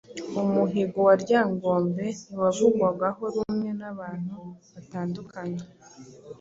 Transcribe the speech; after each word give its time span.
Umuhigo 0.41 0.99
wa 1.07 1.15
Ryangombe 1.23 2.05
ntiwavugwagaho 2.25 3.23
rumwe 3.33 3.69
n’abantu 3.79 4.35
batandukanye. 4.73 5.61